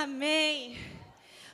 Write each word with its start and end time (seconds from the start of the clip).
Amém. 0.00 0.78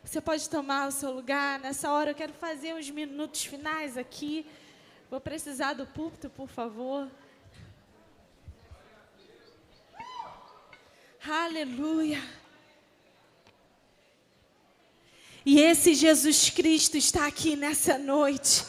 Você 0.05 0.21
pode 0.21 0.51
tomar 0.51 0.87
o 0.89 0.93
seu 0.93 1.11
lugar. 1.11 1.59
Nessa 1.61 1.91
hora 1.91 2.11
eu 2.11 2.15
quero 2.15 2.35
fazer 2.35 2.75
uns 2.75 2.91
minutos 2.91 3.47
finais 3.47 3.97
aqui. 3.97 4.45
Vou 5.11 5.19
precisar 5.19 5.73
do 5.73 5.87
púlpito, 5.87 6.29
por 6.29 6.47
favor. 6.47 7.11
Aleluia. 11.27 12.23
E 15.47 15.59
esse 15.59 15.95
Jesus 15.95 16.51
Cristo 16.51 16.99
está 16.99 17.27
aqui 17.27 17.57
nessa 17.57 17.97
noite, 17.97 18.67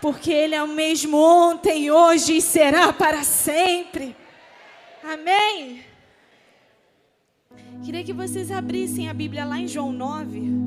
porque 0.00 0.30
Ele 0.30 0.54
é 0.54 0.62
o 0.62 0.68
mesmo 0.68 1.16
ontem, 1.16 1.90
hoje 1.90 2.36
e 2.36 2.40
será 2.40 2.92
para 2.92 3.24
sempre. 3.24 4.14
Amém. 5.02 5.87
Queria 7.84 8.04
que 8.04 8.12
vocês 8.12 8.50
abrissem 8.50 9.08
a 9.08 9.14
Bíblia 9.14 9.44
lá 9.44 9.58
em 9.58 9.68
João 9.68 9.92
9. 9.92 10.58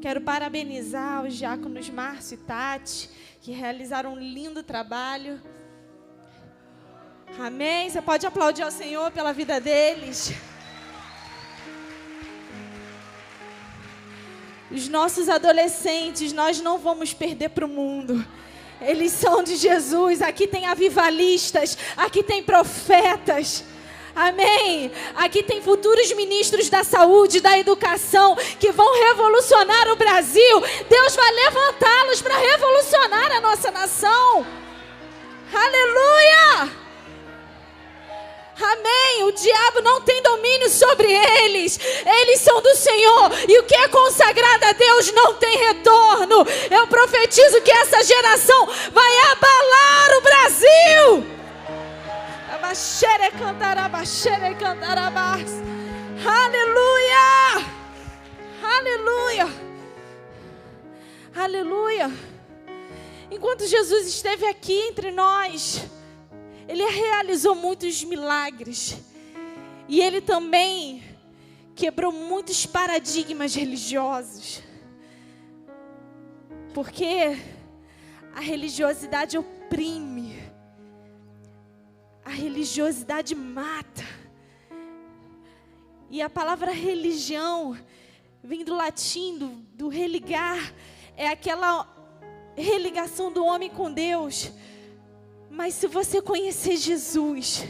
Quero 0.00 0.20
parabenizar 0.20 1.24
os 1.24 1.34
diáconos 1.34 1.90
Márcio 1.90 2.34
e 2.34 2.38
Tati, 2.38 3.10
que 3.40 3.50
realizaram 3.52 4.14
um 4.14 4.18
lindo 4.18 4.62
trabalho. 4.62 5.40
Amém? 7.38 7.90
Você 7.90 8.00
pode 8.00 8.24
aplaudir 8.26 8.62
ao 8.62 8.70
Senhor 8.70 9.10
pela 9.10 9.32
vida 9.32 9.60
deles. 9.60 10.32
Os 14.70 14.88
nossos 14.88 15.28
adolescentes, 15.28 16.32
nós 16.32 16.60
não 16.60 16.78
vamos 16.78 17.14
perder 17.14 17.50
para 17.50 17.64
o 17.64 17.68
mundo. 17.68 18.26
Eles 18.80 19.12
são 19.12 19.42
de 19.42 19.56
Jesus. 19.56 20.20
Aqui 20.20 20.46
tem 20.46 20.66
avivalistas, 20.66 21.78
aqui 21.96 22.22
tem 22.22 22.42
profetas. 22.42 23.64
Amém. 24.14 24.90
Aqui 25.14 25.42
tem 25.42 25.60
futuros 25.60 26.10
ministros 26.14 26.70
da 26.70 26.82
saúde, 26.82 27.40
da 27.40 27.58
educação, 27.58 28.34
que 28.58 28.72
vão 28.72 28.94
revolucionar 29.08 29.88
o 29.88 29.96
Brasil. 29.96 30.62
Deus 30.88 31.14
vai 31.14 31.32
levantá-los 31.32 32.22
para 32.22 32.36
revolucionar 32.36 33.32
a 33.32 33.40
nossa 33.40 33.70
nação. 33.70 34.46
Aleluia! 35.52 36.85
Amém. 38.58 39.24
O 39.24 39.32
diabo 39.32 39.82
não 39.82 40.00
tem 40.00 40.22
domínio 40.22 40.70
sobre 40.70 41.12
eles. 41.12 41.78
Eles 42.04 42.40
são 42.40 42.60
do 42.62 42.74
Senhor. 42.74 43.30
E 43.48 43.58
o 43.58 43.64
que 43.64 43.74
é 43.74 43.88
consagrado 43.88 44.64
a 44.64 44.72
Deus 44.72 45.12
não 45.12 45.34
tem 45.34 45.58
retorno. 45.58 46.46
Eu 46.70 46.86
profetizo 46.86 47.60
que 47.60 47.70
essa 47.70 48.02
geração 48.02 48.66
vai 48.92 49.18
abalar 49.32 50.18
o 50.18 50.20
Brasil. 50.22 51.36
Aleluia! 56.24 57.66
Aleluia! 58.62 59.66
Aleluia! 61.34 62.10
Enquanto 63.30 63.66
Jesus 63.66 64.06
esteve 64.06 64.46
aqui 64.46 64.72
entre 64.88 65.10
nós, 65.10 65.82
realizou 67.26 67.56
muitos 67.56 68.04
milagres. 68.04 68.96
E 69.88 70.00
Ele 70.00 70.20
também 70.20 71.02
quebrou 71.74 72.12
muitos 72.12 72.64
paradigmas 72.64 73.52
religiosos. 73.52 74.62
Porque 76.72 77.36
a 78.32 78.40
religiosidade 78.40 79.36
oprime. 79.36 80.38
A 82.24 82.30
religiosidade 82.30 83.34
mata. 83.34 84.04
E 86.08 86.22
a 86.22 86.30
palavra 86.30 86.70
religião 86.70 87.76
vem 88.40 88.64
do 88.64 88.74
latim, 88.74 89.36
do, 89.36 89.48
do 89.74 89.88
religar, 89.88 90.72
é 91.16 91.26
aquela 91.26 91.92
religação 92.56 93.32
do 93.32 93.44
homem 93.44 93.68
com 93.68 93.92
Deus. 93.92 94.52
Mas 95.56 95.72
se 95.72 95.86
você 95.86 96.20
conhecer 96.20 96.76
Jesus, 96.76 97.64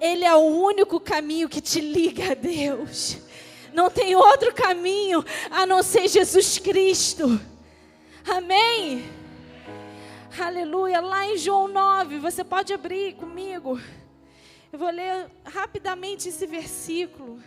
Ele 0.00 0.24
é 0.24 0.34
o 0.34 0.40
único 0.40 0.98
caminho 0.98 1.46
que 1.46 1.60
te 1.60 1.78
liga 1.78 2.32
a 2.32 2.34
Deus. 2.34 3.18
Não 3.70 3.90
tem 3.90 4.16
outro 4.16 4.54
caminho 4.54 5.22
a 5.50 5.66
não 5.66 5.82
ser 5.82 6.08
Jesus 6.08 6.58
Cristo. 6.58 7.38
Amém? 8.26 9.04
Aleluia. 10.40 11.02
Lá 11.02 11.26
em 11.26 11.36
João 11.36 11.68
9, 11.68 12.18
você 12.18 12.42
pode 12.42 12.72
abrir 12.72 13.14
comigo. 13.16 13.78
Eu 14.72 14.78
vou 14.78 14.88
ler 14.88 15.30
rapidamente 15.44 16.30
esse 16.30 16.46
versículo. 16.46 17.42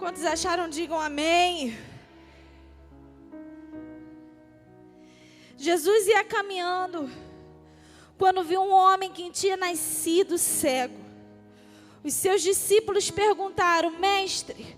Quantos 0.00 0.24
acharam, 0.24 0.66
digam 0.66 0.98
amém. 0.98 1.76
Jesus 5.58 6.06
ia 6.06 6.24
caminhando 6.24 7.10
quando 8.16 8.42
viu 8.42 8.62
um 8.62 8.72
homem 8.72 9.12
que 9.12 9.30
tinha 9.30 9.58
nascido 9.58 10.38
cego. 10.38 10.96
Os 12.02 12.14
seus 12.14 12.40
discípulos 12.40 13.10
perguntaram: 13.10 13.90
Mestre, 13.90 14.74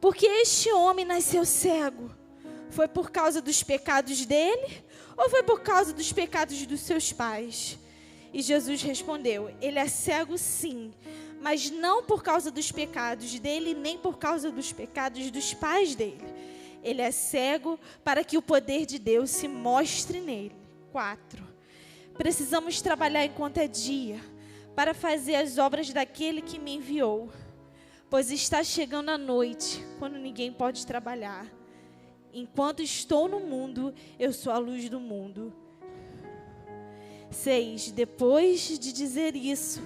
por 0.00 0.16
que 0.16 0.26
este 0.26 0.72
homem 0.72 1.04
nasceu 1.04 1.44
cego? 1.44 2.10
Foi 2.68 2.88
por 2.88 3.12
causa 3.12 3.40
dos 3.40 3.62
pecados 3.62 4.26
dele 4.26 4.84
ou 5.16 5.30
foi 5.30 5.44
por 5.44 5.60
causa 5.60 5.92
dos 5.92 6.12
pecados 6.12 6.66
dos 6.66 6.80
seus 6.80 7.12
pais? 7.12 7.78
E 8.32 8.42
Jesus 8.42 8.82
respondeu: 8.82 9.48
Ele 9.60 9.78
é 9.78 9.86
cego, 9.86 10.36
sim, 10.36 10.92
mas 11.40 11.70
não 11.70 12.02
por 12.02 12.22
causa 12.22 12.50
dos 12.50 12.72
pecados 12.72 13.38
dele, 13.38 13.74
nem 13.74 13.98
por 13.98 14.18
causa 14.18 14.50
dos 14.50 14.72
pecados 14.72 15.30
dos 15.30 15.54
pais 15.54 15.94
dele. 15.94 16.24
Ele 16.82 17.02
é 17.02 17.10
cego 17.10 17.78
para 18.04 18.22
que 18.22 18.38
o 18.38 18.42
poder 18.42 18.86
de 18.86 18.98
Deus 18.98 19.30
se 19.30 19.48
mostre 19.48 20.20
nele. 20.20 20.54
4. 20.92 21.44
Precisamos 22.16 22.80
trabalhar 22.80 23.24
enquanto 23.24 23.58
é 23.58 23.66
dia 23.68 24.20
para 24.74 24.94
fazer 24.94 25.36
as 25.36 25.58
obras 25.58 25.92
daquele 25.92 26.42
que 26.42 26.58
me 26.58 26.76
enviou, 26.76 27.30
pois 28.08 28.30
está 28.30 28.62
chegando 28.62 29.10
a 29.10 29.18
noite, 29.18 29.84
quando 29.98 30.18
ninguém 30.18 30.52
pode 30.52 30.86
trabalhar. 30.86 31.46
Enquanto 32.32 32.82
estou 32.82 33.28
no 33.28 33.40
mundo, 33.40 33.94
eu 34.18 34.32
sou 34.32 34.52
a 34.52 34.58
luz 34.58 34.88
do 34.88 35.00
mundo. 35.00 35.52
6. 37.30 37.90
Depois 37.92 38.78
de 38.78 38.92
dizer 38.92 39.34
isso, 39.34 39.82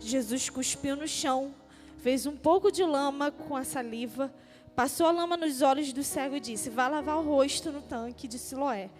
Jesus 0.00 0.48
cuspiu 0.48 0.96
no 0.96 1.06
chão, 1.06 1.54
fez 1.98 2.26
um 2.26 2.36
pouco 2.36 2.72
de 2.72 2.82
lama 2.82 3.30
com 3.30 3.56
a 3.56 3.64
saliva, 3.64 4.32
passou 4.74 5.06
a 5.06 5.10
lama 5.10 5.36
nos 5.36 5.62
olhos 5.62 5.92
do 5.92 6.02
cego 6.02 6.36
e 6.36 6.40
disse: 6.40 6.70
Vá 6.70 6.88
lavar 6.88 7.18
o 7.18 7.22
rosto 7.22 7.70
no 7.70 7.82
tanque 7.82 8.26
de 8.26 8.38
Siloé. 8.38 8.90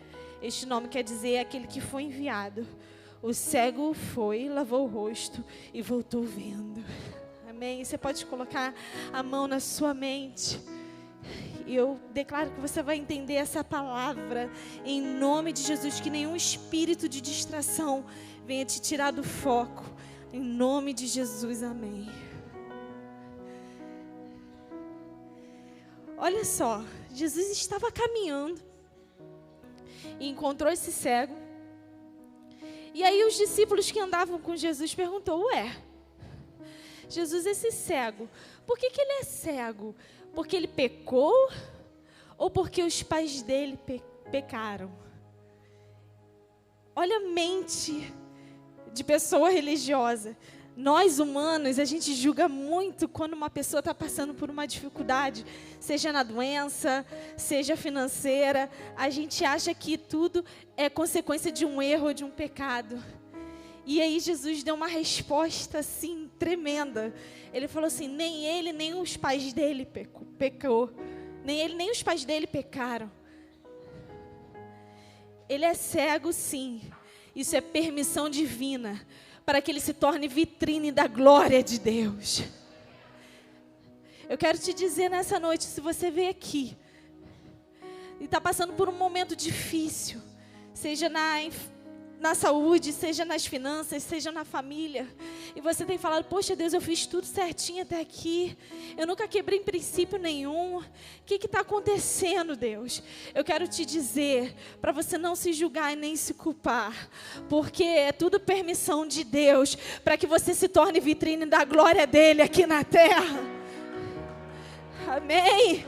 Este 0.43 0.67
nome 0.67 0.89
quer 0.89 1.03
dizer 1.03 1.39
aquele 1.39 1.67
que 1.67 1.81
foi 1.81 2.05
enviado. 2.05 2.67
O 3.23 3.35
cego 3.35 3.93
foi, 3.93 4.49
lavou 4.49 4.85
o 4.85 4.89
rosto 4.89 5.45
e 5.75 5.83
voltou 5.83 6.23
vendo. 6.23 6.83
Amém. 7.49 7.85
Você 7.85 7.99
pode 7.99 8.25
colocar 8.25 8.75
a 9.13 9.23
mão 9.23 9.47
na 9.47 9.61
sua 9.61 9.93
mente. 9.93 10.59
E 11.67 11.77
eu 11.77 12.01
declaro 12.15 12.51
que 12.51 12.61
você 12.61 12.83
vai 12.83 12.97
entender 12.97 13.35
essa 13.35 13.63
palavra 13.63 14.51
em 14.83 15.03
nome 15.03 15.53
de 15.53 15.63
Jesus. 15.63 16.01
Que 16.01 16.09
nenhum 16.09 16.35
espírito 16.35 17.07
de 17.07 17.21
distração 17.21 18.07
venha 18.47 18.65
te 18.65 18.81
tirar 18.81 19.11
do 19.11 19.23
foco. 19.23 19.85
Em 20.33 20.41
nome 20.41 20.93
de 20.93 21.09
Jesus, 21.09 21.61
amém. 21.63 22.09
Olha 26.17 26.45
só, 26.45 26.85
Jesus 27.13 27.51
estava 27.51 27.91
caminhando 27.91 28.61
e 30.21 30.29
encontrou 30.29 30.71
esse 30.71 30.93
cego. 30.93 31.35
E 32.95 33.03
aí 33.03 33.25
os 33.25 33.35
discípulos 33.35 33.91
que 33.91 33.99
andavam 33.99 34.39
com 34.39 34.55
Jesus 34.55 34.95
perguntou: 34.95 35.47
"Ué, 35.47 35.77
Jesus 37.09 37.45
esse 37.47 37.73
cego, 37.73 38.29
por 38.65 38.79
que 38.79 38.91
que 38.91 39.01
ele 39.01 39.13
é 39.21 39.25
cego? 39.25 39.97
Porque 40.33 40.55
ele 40.55 40.69
pecou 40.69 41.51
ou 42.39 42.49
porque 42.49 42.85
os 42.85 43.03
pais 43.03 43.43
dele 43.43 43.77
pe 43.77 44.01
pecaram?" 44.31 44.93
Olha 46.95 47.17
a 47.17 47.21
mente 47.21 48.13
de 48.93 49.05
pessoa 49.05 49.51
religiosa. 49.51 50.37
Nós 50.77 51.19
humanos, 51.19 51.79
a 51.79 51.85
gente 51.85 52.15
julga 52.15 52.49
muito 52.49 53.07
quando 53.09 53.35
uma 53.35 53.51
pessoa 53.51 53.81
está 53.81 53.93
passando 53.93 54.33
por 54.33 54.49
uma 54.49 54.67
dificuldade, 54.67 55.45
seja 55.79 56.13
na 56.13 56.23
doença, 56.23 57.05
seja 57.37 57.77
financeira. 57.77 58.71
A 58.97 59.11
gente 59.11 59.45
acha 59.45 59.75
que 59.75 59.99
tudo 59.99 60.45
é 60.77 60.89
consequência 60.89 61.53
de 61.53 61.67
um 61.67 61.83
erro 61.83 62.15
de 62.15 62.25
um 62.25 62.31
pecado. 62.31 63.03
E 63.85 64.01
aí 64.01 64.21
Jesus 64.21 64.63
deu 64.63 64.75
uma 64.75 64.87
resposta 64.87 65.81
assim 65.81 66.31
tremenda. 66.39 67.13
Ele 67.53 67.69
falou 67.69 67.89
assim: 67.89 68.09
nem 68.09 68.47
ele 68.47 68.73
nem 68.73 68.95
os 68.95 69.17
pais 69.17 69.53
dele 69.53 69.85
pecou, 69.85 70.27
pecou. 70.39 70.91
nem 71.45 71.59
ele 71.59 71.75
nem 71.75 71.91
os 71.91 72.03
pais 72.03 72.25
dele 72.25 72.47
pecaram. 72.47 73.11
Ele 75.49 75.65
é 75.65 75.75
cego, 75.75 76.33
sim. 76.33 76.81
Isso 77.35 77.55
é 77.57 77.61
permissão 77.61 78.29
divina 78.29 79.01
para 79.45 79.61
que 79.61 79.71
ele 79.71 79.81
se 79.81 79.95
torne 79.95 80.29
vitrine 80.29 80.93
da 80.93 81.07
glória 81.07 81.63
de 81.63 81.79
Deus. 81.79 82.43
Eu 84.29 84.39
quero 84.39 84.59
te 84.59 84.73
dizer 84.73 85.09
nessa 85.09 85.41
noite, 85.41 85.65
se 85.65 85.81
você 85.81 86.11
veio 86.11 86.31
aqui 86.31 86.77
e 88.21 88.25
está 88.25 88.41
passando 88.41 88.75
por 88.75 88.89
um 88.89 88.97
momento 88.97 89.35
difícil, 89.35 90.21
seja 90.73 91.09
na, 91.09 91.43
na 92.21 92.35
saúde, 92.35 92.93
seja 92.93 93.25
nas 93.25 93.47
finanças, 93.47 94.03
seja 94.03 94.31
na 94.31 94.45
família, 94.45 95.09
e 95.57 95.61
você 95.63 95.87
tem 95.87 95.97
falado, 95.97 96.25
poxa 96.25 96.55
Deus, 96.55 96.75
eu 96.75 96.81
fiz 96.81 97.07
tudo 97.07 97.27
certinho 97.27 97.83
até 97.83 97.99
aqui, 97.99 98.55
eu 98.99 99.07
nunca 99.07 99.27
quebrei 99.27 99.59
em 99.59 99.65
princípio 99.65 100.19
nenhum, 100.19 100.77
o 100.77 100.85
que 101.25 101.37
está 101.37 101.61
acontecendo, 101.61 102.55
Deus? 102.55 103.03
Eu 103.35 103.43
quero 103.43 103.67
te 103.67 103.87
dizer, 103.87 104.55
para 104.83 104.93
você 104.93 105.17
não 105.17 105.35
se 105.35 105.55
julgar 105.55 105.95
e 105.95 105.97
nem 105.97 106.15
se 106.15 106.35
culpar, 106.35 107.09
porque 107.49 107.85
é 107.85 108.13
tudo 108.13 108.39
permissão 108.39 109.07
de 109.07 109.25
Deus, 109.25 109.75
para 110.05 110.19
que 110.19 110.27
você 110.27 110.53
se 110.53 110.69
torne 110.69 111.01
vitrine 111.01 111.47
da 111.47 111.65
glória 111.65 112.07
dEle 112.07 112.43
aqui 112.43 112.67
na 112.67 112.85
terra. 112.85 113.41
Amém. 115.09 115.87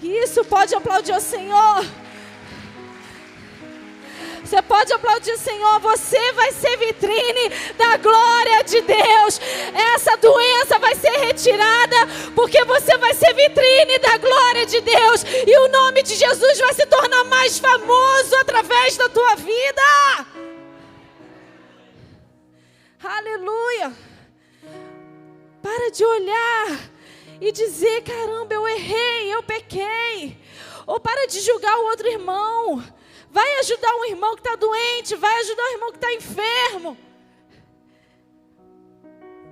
Isso, 0.00 0.44
pode 0.44 0.76
aplaudir 0.76 1.12
o 1.12 1.20
Senhor. 1.20 1.84
Você 4.52 4.60
pode 4.60 4.92
aplaudir 4.92 5.38
Senhor, 5.38 5.80
você 5.80 6.32
vai 6.32 6.52
ser 6.52 6.76
vitrine 6.76 7.48
da 7.78 7.96
glória 7.96 8.62
de 8.62 8.82
Deus. 8.82 9.40
Essa 9.94 10.14
doença 10.18 10.78
vai 10.78 10.94
ser 10.94 11.08
retirada, 11.08 11.96
porque 12.34 12.62
você 12.66 12.98
vai 12.98 13.14
ser 13.14 13.32
vitrine 13.32 13.98
da 13.98 14.18
glória 14.18 14.66
de 14.66 14.78
Deus. 14.82 15.24
E 15.46 15.56
o 15.58 15.68
nome 15.68 16.02
de 16.02 16.16
Jesus 16.16 16.58
vai 16.58 16.74
se 16.74 16.84
tornar 16.84 17.24
mais 17.24 17.58
famoso 17.58 18.36
através 18.42 18.94
da 18.98 19.08
tua 19.08 19.36
vida. 19.36 19.82
Aleluia. 23.02 23.90
Para 25.62 25.90
de 25.92 26.04
olhar 26.04 26.90
e 27.40 27.50
dizer: 27.52 28.02
caramba, 28.02 28.52
eu 28.52 28.68
errei, 28.68 29.34
eu 29.34 29.42
pequei. 29.42 30.36
Ou 30.86 31.00
para 31.00 31.26
de 31.26 31.40
julgar 31.40 31.74
o 31.78 31.86
outro 31.86 32.06
irmão. 32.06 32.84
Vai 33.32 33.60
ajudar 33.60 33.94
um 33.96 34.04
irmão 34.04 34.34
que 34.34 34.42
está 34.42 34.54
doente, 34.56 35.16
vai 35.16 35.40
ajudar 35.40 35.62
o 35.62 35.72
irmão 35.72 35.90
que 35.90 35.96
está 35.96 36.12
enfermo. 36.12 36.98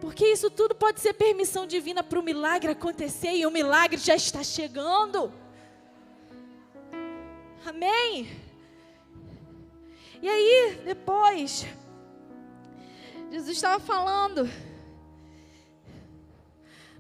Porque 0.03 0.27
isso 0.27 0.51
tudo 0.51 0.75
pode 0.75 1.01
ser 1.01 1.15
permissão 1.15 1.67
divina 1.67 2.03
para 2.03 2.19
o 2.19 2.23
milagre 2.23 2.73
acontecer 2.73 3.33
e 3.33 3.47
o 3.47 3.51
milagre 3.51 3.97
já 3.97 4.15
está 4.15 4.45
chegando. 4.45 5.33
Amém? 7.65 8.29
E 10.21 10.29
aí, 10.29 10.83
depois, 10.85 11.65
Jesus 13.31 13.57
estava 13.57 13.81
falando 13.81 14.47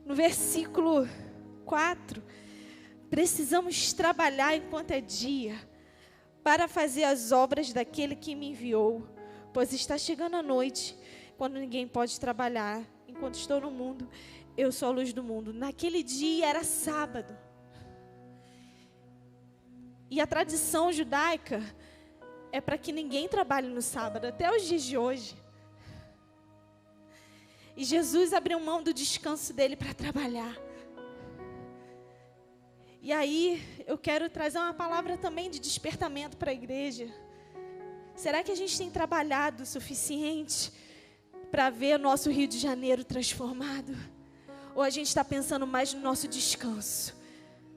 no 0.06 0.14
versículo 0.14 1.06
4, 1.66 2.22
precisamos 3.10 3.92
trabalhar 3.92 4.56
enquanto 4.56 4.92
é 4.92 5.00
dia, 5.02 5.58
para 6.50 6.66
fazer 6.66 7.04
as 7.04 7.30
obras 7.30 7.72
daquele 7.72 8.16
que 8.16 8.34
me 8.34 8.48
enviou, 8.48 9.06
pois 9.52 9.72
está 9.72 9.96
chegando 9.96 10.34
a 10.34 10.42
noite, 10.42 10.98
quando 11.38 11.60
ninguém 11.60 11.86
pode 11.86 12.18
trabalhar. 12.18 12.82
Enquanto 13.06 13.34
estou 13.34 13.60
no 13.60 13.70
mundo, 13.70 14.10
eu 14.56 14.72
sou 14.72 14.88
a 14.88 14.90
luz 14.90 15.12
do 15.12 15.22
mundo. 15.22 15.54
Naquele 15.54 16.02
dia 16.02 16.48
era 16.48 16.64
sábado. 16.64 17.38
E 20.10 20.20
a 20.20 20.26
tradição 20.26 20.92
judaica 20.92 21.62
é 22.50 22.60
para 22.60 22.76
que 22.76 22.90
ninguém 22.90 23.28
trabalhe 23.28 23.68
no 23.68 23.80
sábado, 23.80 24.26
até 24.26 24.50
os 24.50 24.66
dias 24.66 24.82
de 24.82 24.98
hoje. 24.98 25.36
E 27.76 27.84
Jesus 27.84 28.32
abriu 28.32 28.58
mão 28.58 28.82
do 28.82 28.92
descanso 28.92 29.52
dele 29.52 29.76
para 29.76 29.94
trabalhar. 29.94 30.58
E 33.02 33.12
aí, 33.14 33.62
eu 33.86 33.96
quero 33.96 34.28
trazer 34.28 34.58
uma 34.58 34.74
palavra 34.74 35.16
também 35.16 35.50
de 35.50 35.58
despertamento 35.58 36.36
para 36.36 36.50
a 36.50 36.54
igreja. 36.54 37.08
Será 38.14 38.42
que 38.42 38.52
a 38.52 38.54
gente 38.54 38.76
tem 38.76 38.90
trabalhado 38.90 39.62
o 39.62 39.66
suficiente 39.66 40.70
para 41.50 41.70
ver 41.70 41.98
o 41.98 42.02
nosso 42.02 42.30
Rio 42.30 42.46
de 42.46 42.58
Janeiro 42.58 43.02
transformado? 43.02 43.96
Ou 44.74 44.82
a 44.82 44.90
gente 44.90 45.06
está 45.06 45.24
pensando 45.24 45.66
mais 45.66 45.94
no 45.94 46.00
nosso 46.02 46.28
descanso 46.28 47.16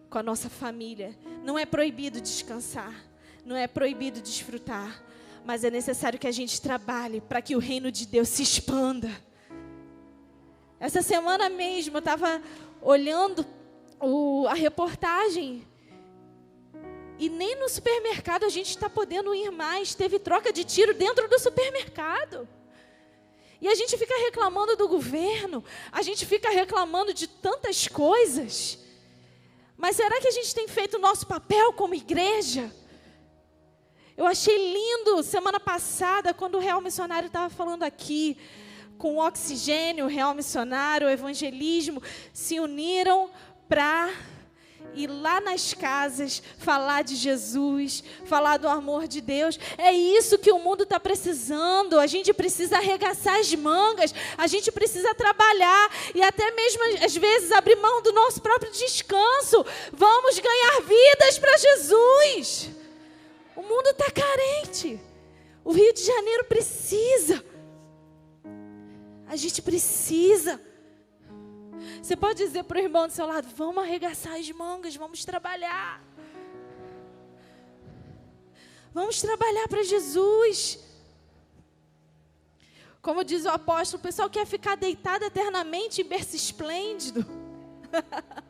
com 0.09 0.17
a 0.17 0.23
nossa 0.23 0.49
família? 0.49 1.17
Não 1.41 1.57
é 1.57 1.65
proibido 1.65 2.19
descansar, 2.19 2.93
não 3.45 3.55
é 3.55 3.65
proibido 3.65 4.19
desfrutar, 4.19 5.05
mas 5.45 5.63
é 5.63 5.71
necessário 5.71 6.19
que 6.19 6.27
a 6.27 6.33
gente 6.33 6.61
trabalhe 6.61 7.21
para 7.21 7.41
que 7.41 7.55
o 7.55 7.59
reino 7.59 7.89
de 7.89 8.05
Deus 8.05 8.27
se 8.27 8.43
expanda. 8.43 9.09
Essa 10.81 11.01
semana 11.01 11.47
mesmo 11.47 11.95
eu 11.95 11.99
estava 11.99 12.41
olhando 12.81 13.45
o, 14.03 14.47
a 14.47 14.53
reportagem 14.53 15.65
e 17.17 17.29
nem 17.29 17.55
no 17.55 17.69
supermercado 17.69 18.43
a 18.43 18.49
gente 18.49 18.69
está 18.69 18.89
podendo 18.89 19.33
ir 19.33 19.51
mais. 19.51 19.95
Teve 19.95 20.19
troca 20.19 20.51
de 20.51 20.63
tiro 20.63 20.93
dentro 20.93 21.27
do 21.29 21.39
supermercado. 21.39 22.47
E 23.61 23.67
a 23.67 23.75
gente 23.75 23.97
fica 23.97 24.13
reclamando 24.25 24.75
do 24.75 24.89
governo, 24.89 25.63
a 25.89 26.01
gente 26.01 26.25
fica 26.25 26.49
reclamando 26.49 27.13
de 27.13 27.27
tantas 27.27 27.87
coisas. 27.87 28.77
Mas 29.77 29.95
será 29.95 30.19
que 30.19 30.27
a 30.27 30.31
gente 30.31 30.53
tem 30.53 30.67
feito 30.67 30.97
o 30.97 30.99
nosso 30.99 31.25
papel 31.25 31.71
como 31.71 31.95
igreja? 31.95 32.69
Eu 34.17 34.27
achei 34.27 34.73
lindo 34.73 35.23
semana 35.23 35.61
passada, 35.61 36.33
quando 36.33 36.55
o 36.55 36.59
Real 36.59 36.81
Missionário 36.81 37.27
estava 37.27 37.49
falando 37.49 37.83
aqui, 37.83 38.37
com 38.97 39.15
o 39.15 39.25
oxigênio, 39.25 40.05
o 40.05 40.09
real 40.09 40.33
missionário, 40.33 41.07
o 41.07 41.09
evangelismo, 41.09 42.01
se 42.31 42.59
uniram 42.59 43.29
para 43.67 44.09
ir 44.95 45.07
lá 45.07 45.41
nas 45.41 45.73
casas 45.73 46.41
falar 46.57 47.03
de 47.03 47.15
Jesus, 47.15 48.03
falar 48.25 48.57
do 48.57 48.67
amor 48.67 49.07
de 49.07 49.21
Deus. 49.21 49.59
É 49.77 49.91
isso 49.91 50.37
que 50.37 50.51
o 50.51 50.59
mundo 50.59 50.83
está 50.83 50.99
precisando. 50.99 51.99
A 51.99 52.07
gente 52.07 52.33
precisa 52.33 52.77
arregaçar 52.77 53.39
as 53.39 53.53
mangas, 53.55 54.13
a 54.37 54.47
gente 54.47 54.71
precisa 54.71 55.13
trabalhar 55.15 55.89
e 56.13 56.21
até 56.21 56.51
mesmo 56.51 56.83
às 57.03 57.15
vezes 57.15 57.51
abrir 57.51 57.75
mão 57.75 58.01
do 58.01 58.11
nosso 58.11 58.41
próprio 58.41 58.71
descanso. 58.71 59.65
Vamos 59.91 60.39
ganhar 60.39 60.81
vidas 60.81 61.39
para 61.39 61.57
Jesus. 61.57 62.69
O 63.55 63.61
mundo 63.61 63.87
está 63.89 64.09
carente. 64.11 64.99
O 65.63 65.71
Rio 65.71 65.93
de 65.93 66.03
Janeiro 66.03 66.45
precisa. 66.45 67.43
A 69.27 69.35
gente 69.35 69.61
precisa. 69.61 70.59
Você 72.01 72.15
pode 72.15 72.43
dizer 72.43 72.63
para 72.63 72.77
o 72.79 72.81
irmão 72.81 73.07
do 73.07 73.13
seu 73.13 73.25
lado: 73.25 73.47
vamos 73.55 73.83
arregaçar 73.83 74.33
as 74.33 74.49
mangas, 74.51 74.95
vamos 74.95 75.23
trabalhar. 75.25 76.01
Vamos 78.93 79.21
trabalhar 79.21 79.67
para 79.67 79.83
Jesus. 79.83 80.79
Como 83.01 83.23
diz 83.23 83.43
o 83.45 83.49
apóstolo, 83.49 83.99
o 83.99 84.03
pessoal 84.03 84.29
quer 84.29 84.45
ficar 84.45 84.77
deitado 84.77 85.25
eternamente 85.25 86.01
em 86.01 86.05
berço 86.05 86.35
esplêndido. 86.35 87.25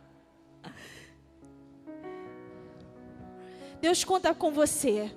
Deus 3.81 4.03
conta 4.03 4.33
com 4.33 4.51
você 4.51 5.11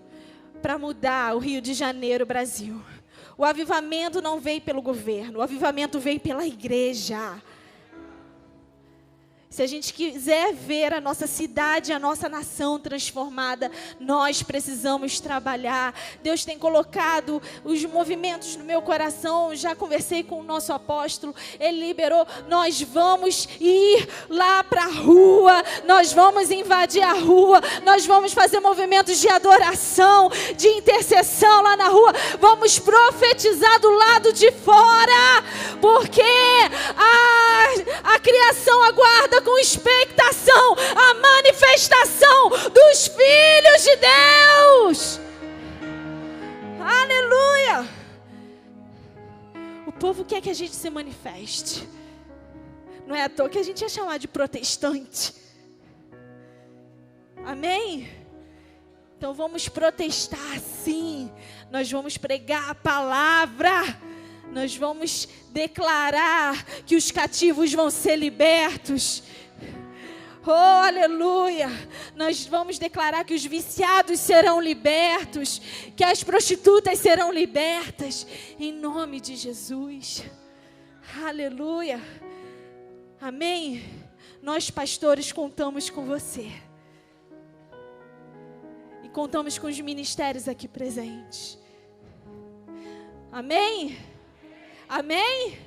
para 0.63 0.79
mudar 0.79 1.37
o 1.37 1.39
Rio 1.39 1.61
de 1.61 1.75
Janeiro, 1.75 2.25
Brasil. 2.25 2.83
O 3.37 3.45
avivamento 3.45 4.23
não 4.23 4.41
veio 4.41 4.61
pelo 4.63 4.81
governo, 4.81 5.41
o 5.41 5.43
avivamento 5.43 6.01
veio 6.01 6.19
pela 6.19 6.47
igreja. 6.47 7.43
Se 9.57 9.63
a 9.63 9.67
gente 9.67 9.95
quiser 9.95 10.53
ver 10.53 10.93
a 10.93 11.01
nossa 11.01 11.27
cidade, 11.27 11.91
a 11.91 11.99
nossa 11.99 12.29
nação 12.29 12.79
transformada, 12.79 13.73
nós 13.99 14.43
precisamos 14.43 15.19
trabalhar. 15.19 15.95
Deus 16.23 16.45
tem 16.45 16.59
colocado 16.59 17.41
os 17.65 17.83
movimentos 17.87 18.55
no 18.57 18.65
meu 18.65 18.83
coração. 18.83 19.55
Já 19.55 19.75
conversei 19.75 20.23
com 20.23 20.41
o 20.41 20.43
nosso 20.43 20.75
apóstolo, 20.75 21.35
ele 21.59 21.87
liberou. 21.87 22.27
Nós 22.47 22.83
vamos 22.83 23.49
ir 23.59 24.07
lá 24.29 24.63
para 24.63 24.83
a 24.83 24.93
rua, 24.93 25.65
nós 25.87 26.13
vamos 26.13 26.51
invadir 26.51 27.03
a 27.03 27.15
rua, 27.15 27.63
nós 27.83 28.05
vamos 28.05 28.35
fazer 28.35 28.61
movimentos 28.61 29.19
de 29.19 29.29
adoração, 29.31 30.31
de 30.55 30.69
intercessão 30.69 31.63
lá 31.63 31.79
na 31.79 31.89
rua. 31.89 32.13
Vamos 32.39 32.79
profetizar 32.79 33.81
do 33.81 33.89
lado 33.89 34.35
de 34.35 34.53
fora, 34.53 35.43
porque 35.81 36.21
a, 36.95 38.13
a 38.17 38.19
criação 38.19 38.83
aguarda 38.83 39.46
com 39.47 39.57
expectação 39.61 40.75
a 40.75 41.15
manifestação 41.15 42.51
dos 42.51 43.07
filhos 43.07 43.85
de 43.85 43.97
Deus. 43.97 45.21
Aleluia. 46.81 47.89
povo 50.01 50.25
quer 50.25 50.43
que 50.43 50.51
a 50.51 50.55
gente 50.55 50.75
se 50.75 50.91
manifeste. 50.91 51.89
Não 53.07 53.15
é 53.15 53.25
à 53.25 53.29
toa 53.29 53.49
que 53.49 53.59
a 53.59 53.63
gente 53.63 53.85
é 53.85 53.89
chamado 53.89 54.21
de 54.21 54.29
protestante. 54.29 55.33
Amém? 57.45 58.09
Então 59.17 59.33
vamos 59.33 59.69
protestar 59.69 60.59
sim. 60.59 61.33
Nós 61.71 61.91
vamos 61.91 62.19
pregar 62.19 62.69
a 62.69 62.75
palavra. 62.75 63.73
Nós 64.53 64.77
vamos 64.77 65.29
declarar 65.51 66.65
que 66.85 66.97
os 66.97 67.11
cativos 67.11 67.73
vão 67.73 67.91
ser 67.91 68.17
libertos. 68.17 69.23
Oh, 70.49 70.51
aleluia! 70.51 71.69
Nós 72.15 72.47
vamos 72.47 72.79
declarar 72.79 73.25
que 73.25 73.35
os 73.35 73.45
viciados 73.45 74.21
serão 74.21 74.61
libertos, 74.61 75.61
que 75.97 76.05
as 76.05 76.23
prostitutas 76.23 77.01
serão 77.01 77.33
libertas, 77.33 78.25
em 78.59 78.73
nome 78.73 79.21
de 79.21 79.35
Jesus. 79.35 80.23
Aleluia! 81.25 82.01
Amém? 83.21 83.83
Nós, 84.41 84.71
pastores, 84.71 85.33
contamos 85.33 85.91
com 85.91 86.07
você. 86.07 86.49
E 89.03 89.09
contamos 89.09 89.59
com 89.59 89.67
os 89.67 89.81
ministérios 89.81 90.47
aqui 90.47 90.69
presentes. 90.69 91.59
Amém? 93.33 93.97
Amém? 94.89 95.59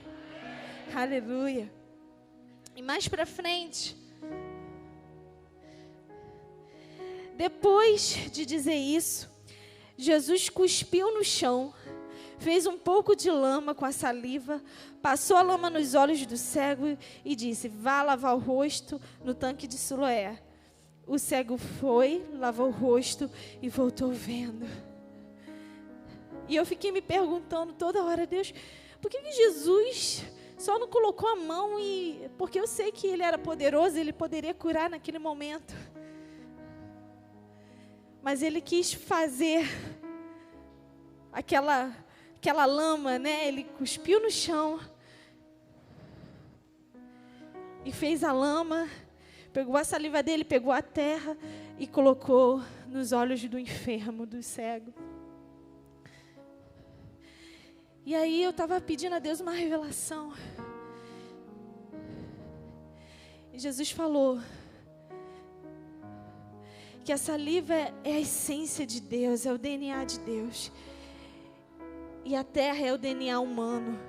Aleluia. 0.95 1.71
E 2.75 2.81
mais 2.81 3.07
para 3.07 3.25
frente. 3.25 3.97
Depois 7.35 8.17
de 8.31 8.45
dizer 8.45 8.75
isso, 8.75 9.29
Jesus 9.97 10.49
cuspiu 10.49 11.13
no 11.13 11.23
chão, 11.23 11.73
fez 12.38 12.65
um 12.65 12.77
pouco 12.77 13.15
de 13.15 13.29
lama 13.29 13.75
com 13.75 13.85
a 13.85 13.91
saliva, 13.91 14.63
passou 15.01 15.35
a 15.35 15.41
lama 15.41 15.69
nos 15.69 15.95
olhos 15.95 16.25
do 16.25 16.38
cego 16.38 16.97
e 17.23 17.35
disse: 17.35 17.67
Vá 17.67 18.01
lavar 18.01 18.35
o 18.35 18.39
rosto 18.39 19.01
no 19.23 19.33
tanque 19.33 19.67
de 19.67 19.75
Siloé. 19.75 20.41
O 21.05 21.17
cego 21.17 21.57
foi, 21.57 22.25
lavou 22.33 22.67
o 22.67 22.71
rosto 22.71 23.29
e 23.61 23.67
voltou 23.67 24.11
vendo. 24.11 24.65
E 26.47 26.55
eu 26.55 26.65
fiquei 26.65 26.91
me 26.91 27.01
perguntando 27.01 27.73
toda 27.73 28.03
hora, 28.03 28.25
Deus, 28.25 28.53
por 29.01 29.10
que, 29.10 29.22
que 29.22 29.32
Jesus 29.32 30.24
só 30.58 30.77
não 30.77 30.88
colocou 30.88 31.29
a 31.29 31.36
mão 31.36 31.79
e. 31.79 32.29
Porque 32.38 32.60
eu 32.60 32.68
sei 32.68 32.91
que 32.91 33.08
ele 33.08 33.24
era 33.24 33.38
poderoso, 33.38 33.98
ele 33.98 34.12
poderia 34.12 34.53
curar 34.53 34.89
naquele 34.89 35.20
momento. 35.20 35.74
Mas 38.22 38.44
ele 38.44 38.60
quis 38.60 38.94
fazer 38.94 39.65
aquela 41.32 41.96
aquela 42.36 42.65
lama, 42.65 43.20
né? 43.20 43.48
Ele 43.48 43.63
cuspiu 43.63 44.22
no 44.22 44.32
chão 44.32 44.79
e 47.86 47.91
fez 47.91 48.24
a 48.24 48.32
lama, 48.32 48.88
pegou 49.51 49.75
a 49.75 49.84
saliva 49.84 50.24
dele, 50.24 50.44
pegou 50.44 50.72
a 50.72 50.82
terra 50.82 51.38
e 51.77 51.86
colocou 51.86 52.62
nos 52.88 53.12
olhos 53.12 53.44
do 53.44 53.60
enfermo, 53.60 54.25
do 54.25 54.41
cego. 54.41 54.94
E 58.09 58.15
aí 58.15 58.41
eu 58.41 58.49
estava 58.49 58.81
pedindo 58.81 59.13
a 59.13 59.19
Deus 59.19 59.39
uma 59.39 59.51
revelação. 59.51 60.33
E 63.53 63.59
Jesus 63.59 63.91
falou: 63.91 64.39
que 67.05 67.13
a 67.13 67.17
saliva 67.19 67.75
é 68.03 68.13
a 68.13 68.19
essência 68.19 68.83
de 68.83 68.99
Deus, 68.99 69.45
é 69.45 69.53
o 69.53 69.59
DNA 69.59 70.05
de 70.05 70.19
Deus. 70.21 70.71
E 72.25 72.35
a 72.35 72.43
terra 72.43 72.83
é 72.83 72.91
o 72.91 72.97
DNA 72.97 73.39
humano. 73.39 73.99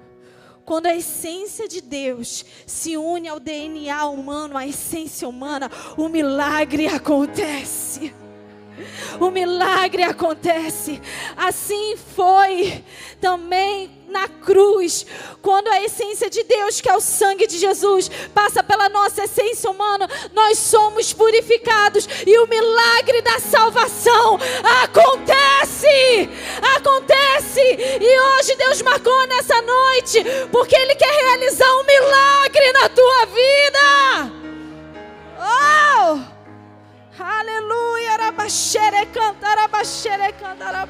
Quando 0.64 0.87
a 0.87 0.97
essência 0.97 1.69
de 1.69 1.83
Deus 1.83 2.42
se 2.66 2.97
une 2.97 3.28
ao 3.28 3.38
DNA 3.38 4.07
humano, 4.07 4.57
à 4.57 4.66
essência 4.66 5.28
humana, 5.28 5.71
o 5.99 6.09
milagre 6.09 6.87
acontece. 6.87 8.14
O 9.21 9.31
milagre 9.31 10.03
acontece. 10.03 11.01
Assim 11.37 11.97
foi 11.97 12.85
também 13.21 13.91
na 14.11 14.27
cruz, 14.27 15.07
quando 15.41 15.69
a 15.69 15.83
essência 15.83 16.29
de 16.29 16.43
Deus, 16.43 16.81
que 16.81 16.89
é 16.89 16.97
o 16.97 17.01
sangue 17.01 17.47
de 17.47 17.59
Jesus, 17.59 18.11
passa 18.35 18.63
pela 18.63 18.89
nossa 18.89 19.25
essência 19.25 19.71
humana, 19.71 20.09
nós 20.33 20.59
somos 20.59 21.13
purificados 21.13 22.09
e 22.27 22.39
o 22.39 22.49
milagre 22.49 23.23
da 23.23 23.39
salvação 23.39 24.39
acontece. 24.83 26.29
Acontece. 26.77 27.61
E 28.01 28.21
hoje 28.21 28.57
Deus 28.57 28.83
marcou 28.83 29.27
nessa 29.29 29.63
noite, 29.63 30.25
porque 30.51 30.75
Ele 30.75 30.95
quer 30.95 31.13
realizar 31.13 31.73
um 31.77 31.85
milagre 31.85 32.73
na 32.73 32.89
tua 32.89 33.27
vida. 33.27 34.33
Oh! 35.39 36.40
Aleluia, 37.23 38.12
arabaxere 38.12 39.07
cantar, 39.07 39.59
arabaxere 39.59 40.33
cantar. 40.33 40.89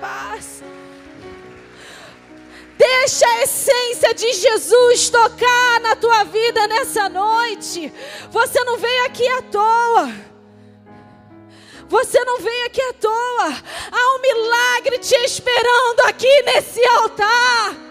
Deixa 2.79 3.27
a 3.27 3.43
essência 3.43 4.15
de 4.15 4.33
Jesus 4.33 5.11
tocar 5.11 5.81
na 5.81 5.97
tua 5.97 6.25
vida 6.25 6.67
nessa 6.69 7.09
noite. 7.09 7.93
Você 8.31 8.63
não 8.65 8.79
veio 8.79 9.07
aqui 9.07 9.27
à 9.29 9.43
toa. 9.43 10.15
Você 11.89 12.25
não 12.25 12.39
veio 12.39 12.67
aqui 12.67 12.81
à 12.81 12.93
toa. 12.93 13.63
Há 13.91 14.17
um 14.17 14.21
milagre 14.21 14.99
te 14.99 15.17
esperando 15.17 16.01
aqui 16.07 16.43
nesse 16.43 16.85
altar. 16.85 17.90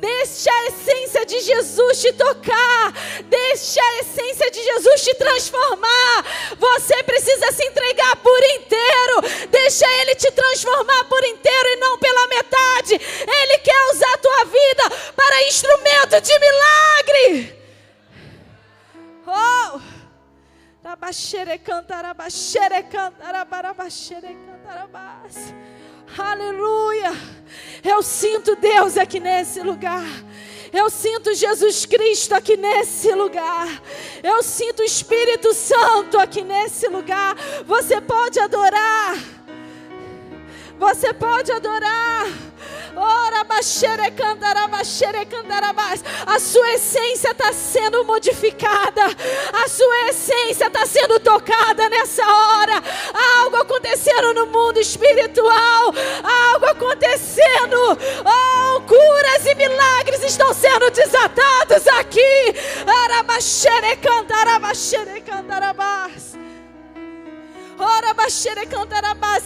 Deixa 0.00 0.50
a 0.50 0.66
essência 0.66 1.26
de 1.26 1.40
Jesus 1.40 2.00
te 2.00 2.12
tocar. 2.14 2.92
Deixa 3.26 3.80
a 3.82 3.98
essência 3.98 4.50
de 4.50 4.62
Jesus 4.62 5.02
te 5.02 5.14
transformar. 5.14 6.24
Você 6.58 7.02
precisa 7.02 7.52
se 7.52 7.62
entregar 7.66 8.16
por 8.16 8.42
inteiro. 8.42 9.48
Deixa 9.50 9.86
Ele 10.00 10.14
te 10.14 10.30
transformar 10.32 11.04
por 11.04 11.22
inteiro 11.24 11.68
e 11.68 11.76
não 11.76 11.98
pela 11.98 12.26
metade. 12.28 12.94
Ele 12.94 13.58
quer 13.58 13.90
usar 13.92 14.14
a 14.14 14.18
tua 14.18 14.44
vida 14.46 15.12
para 15.14 15.46
instrumento 15.48 16.20
de 16.22 16.38
milagre. 16.38 17.60
Oh! 19.26 19.80
Rabaxere 20.82 21.58
cantarabaxere 21.58 22.82
cantarabaxere 22.84 24.34
cantarabas. 24.46 25.36
Aleluia. 26.18 27.12
Eu 27.84 28.02
sinto 28.02 28.56
Deus 28.56 28.96
aqui 28.96 29.20
nesse 29.20 29.60
lugar. 29.60 30.04
Eu 30.72 30.88
sinto 30.88 31.34
Jesus 31.34 31.84
Cristo 31.84 32.34
aqui 32.34 32.56
nesse 32.56 33.12
lugar. 33.12 33.66
Eu 34.22 34.42
sinto 34.42 34.80
o 34.80 34.84
Espírito 34.84 35.52
Santo 35.52 36.18
aqui 36.18 36.42
nesse 36.42 36.88
lugar. 36.88 37.36
Você 37.66 38.00
pode 38.00 38.38
adorar. 38.38 39.16
Você 40.78 41.12
pode 41.12 41.50
adorar. 41.52 42.26
Ora, 42.96 43.44
a 46.26 46.38
sua 46.38 46.72
essência 46.72 47.30
está 47.30 47.52
sendo 47.52 48.04
modificada. 48.04 49.04
A 49.52 49.68
sua 49.68 50.08
essência 50.08 50.66
está 50.66 50.86
sendo 50.86 51.20
tocada 51.20 51.88
nessa 51.88 52.26
hora. 52.26 52.82
Algo 53.40 53.56
acontecendo 53.56 54.34
no 54.34 54.46
mundo 54.46 54.78
espiritual. 54.78 55.94
Algo 56.52 56.66
acontecendo. 56.66 57.98
Oh, 58.24 58.80
curas 58.82 59.46
e 59.46 59.54
milagres 59.54 60.24
estão 60.24 60.52
sendo 60.54 60.90
desatados 60.90 61.86
aqui. 61.98 62.54
Ora, 62.86 63.20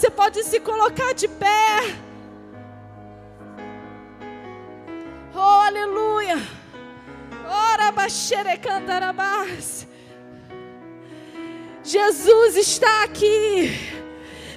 Você 0.04 0.10
pode 0.10 0.44
se 0.44 0.60
colocar 0.60 1.14
de 1.14 1.26
pé. 1.26 2.03
Aleluia. 5.74 6.36
Ora, 7.46 7.90
cantarabás. 8.56 9.86
Jesus 11.82 12.56
está 12.56 13.02
aqui. 13.02 13.76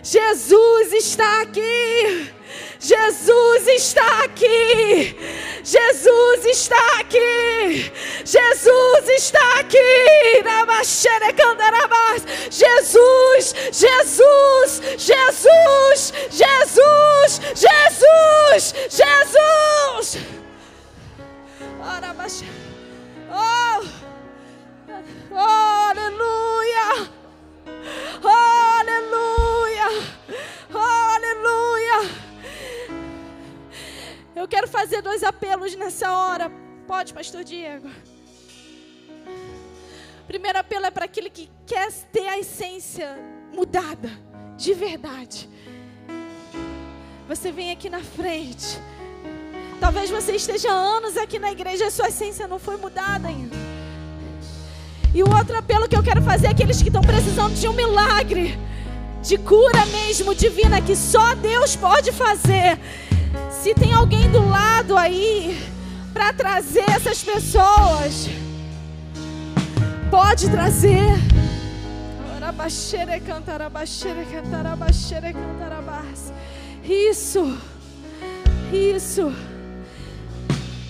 Jesus 0.04 0.94
está 0.94 1.42
aqui. 1.42 2.32
Jesus 2.80 3.68
está 3.68 4.24
aqui. 4.24 5.16
Jesus 5.64 6.46
está 6.46 7.00
aqui. 7.00 7.92
Jesus 8.24 9.10
está 9.10 9.60
aqui. 9.60 10.44
Jesus, 12.50 13.54
Jesus, 13.72 14.82
Jesus, 14.98 16.14
Jesus, 16.32 17.42
Jesus, 17.56 18.74
Jesus. 18.90 20.37
Oh, 23.30 23.82
oh 25.32 25.90
aleluia. 25.90 27.10
Oh, 28.22 28.80
aleluia. 28.82 29.88
Oh, 30.74 31.16
aleluia. 31.16 32.12
Eu 34.36 34.48
quero 34.50 34.68
fazer 34.68 35.02
dois 35.02 35.24
apelos 35.24 35.76
nessa 35.76 36.12
hora. 36.12 36.52
Pode, 36.86 37.14
pastor 37.14 37.46
Diego? 37.46 37.90
Primeiro 40.28 40.60
apelo 40.60 40.86
é 40.86 40.92
para 40.92 41.06
aquele 41.06 41.30
que 41.30 41.50
quer 41.66 41.90
ter 42.12 42.28
a 42.28 42.38
essência 42.38 43.18
mudada, 43.54 44.10
de 44.58 44.74
verdade. 44.74 45.50
Você 47.30 47.50
vem 47.50 47.72
aqui 47.72 47.90
na 47.90 48.02
frente. 48.02 48.78
Talvez 49.80 50.10
você 50.10 50.34
esteja 50.34 50.70
anos 50.70 51.16
aqui 51.18 51.38
na 51.38 51.52
igreja 51.52 51.86
e 51.86 51.92
sua 51.92 52.08
essência 52.08 52.48
não 52.48 52.60
foi 52.60 52.78
mudada 52.78 53.28
ainda. 53.28 53.56
E 55.14 55.24
o 55.24 55.36
outro 55.36 55.58
apelo 55.58 55.88
que 55.88 55.96
eu 55.96 56.04
quero 56.04 56.22
fazer 56.22 56.48
é 56.48 56.50
aqueles 56.50 56.82
que 56.82 56.90
estão 56.90 57.02
precisando 57.02 57.54
de 57.54 57.68
um 57.68 57.74
milagre, 57.74 58.58
de 59.22 59.38
cura 59.38 59.86
mesmo 59.88 60.36
divina, 60.36 60.82
que 60.82 60.96
só 60.96 61.36
Deus 61.36 61.76
pode 61.76 62.12
fazer. 62.12 62.80
Se 63.50 63.74
tem 63.74 63.94
alguém 63.94 64.30
do 64.30 64.48
lado 64.48 64.98
aí 64.98 65.58
para 66.14 66.34
trazer 66.34 66.90
essas 66.90 67.24
pessoas, 67.24 68.28
pode 70.10 70.50
trazer. 70.50 71.18
Isso, 76.84 77.58
isso. 78.72 79.34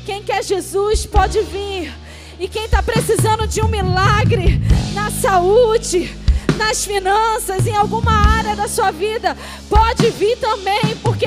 Quem 0.07 0.23
quer 0.23 0.41
Jesus 0.41 1.05
pode 1.05 1.41
vir. 1.41 1.93
E 2.39 2.47
quem 2.47 2.63
está 2.63 2.81
precisando 2.81 3.45
de 3.45 3.61
um 3.61 3.67
milagre 3.67 4.61
na 4.93 5.11
saúde, 5.11 6.15
nas 6.57 6.85
finanças, 6.85 7.67
em 7.67 7.75
alguma 7.75 8.13
área 8.13 8.55
da 8.55 8.69
sua 8.69 8.89
vida, 8.89 9.35
pode 9.69 10.09
vir 10.11 10.37
também, 10.37 10.95
porque 11.03 11.25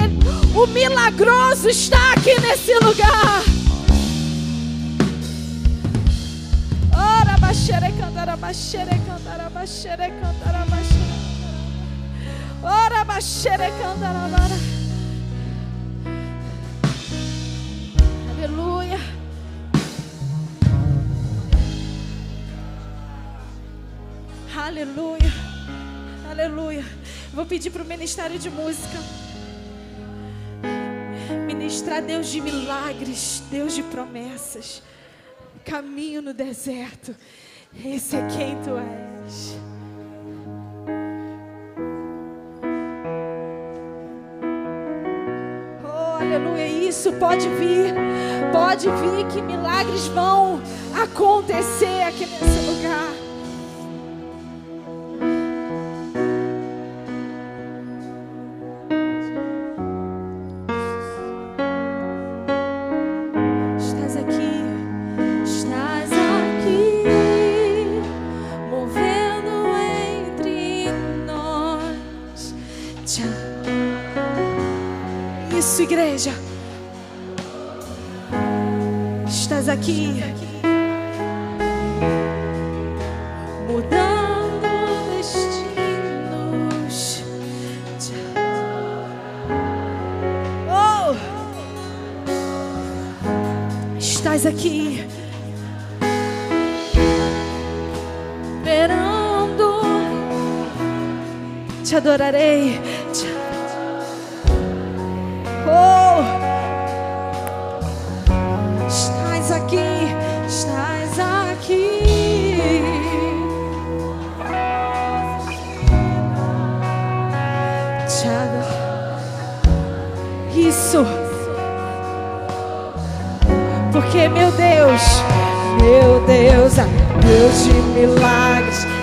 o 0.55 0.67
milagroso 0.69 1.69
está 1.69 2.13
aqui 2.13 2.41
nesse 2.41 2.73
lugar. 2.79 3.43
Ora, 6.97 7.37
baixere, 7.39 7.93
cantara, 7.93 8.35
baixere, 8.35 8.99
cantara, 9.07 9.51
baixere, 9.51 10.11
cantara, 10.23 10.65
baixere. 10.65 11.01
Ora, 12.63 13.05
baixere, 13.05 13.71
cantara, 13.73 14.29
baixere. 14.29 14.80
Aleluia. 18.43 18.99
Aleluia. 24.57 25.33
Aleluia. 26.31 26.85
Vou 27.35 27.45
pedir 27.45 27.71
para 27.71 27.83
o 27.83 27.85
Ministério 27.85 28.39
de 28.39 28.49
Música 28.49 28.97
ministrar 31.47 32.01
Deus 32.01 32.29
de 32.29 32.41
milagres, 32.41 33.43
Deus 33.51 33.75
de 33.75 33.83
promessas. 33.83 34.83
Caminho 35.63 36.23
no 36.23 36.33
deserto. 36.33 37.15
Esse 37.85 38.17
é 38.17 38.27
quem 38.27 38.57
tu 38.63 38.71
és. 38.79 39.70
Isso 46.91 47.13
pode 47.13 47.49
vir. 47.51 47.95
Pode 48.51 48.89
vir 48.91 49.25
que 49.29 49.41
milagres 49.41 50.09
vão 50.09 50.61
acontecer 51.01 52.03
aqui 52.03 52.27
nesse 52.27 52.67
lugar. 52.67 53.20
Mudando 83.67 84.69
destinos. 85.17 86.97
Oh! 90.69 91.17
Estás 93.99 94.47
aqui. 94.47 95.05
Esperando. 98.63 99.81
Te 101.85 101.97
adorarei. 101.97 102.81